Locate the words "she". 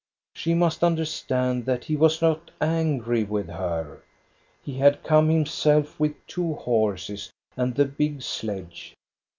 0.33-0.55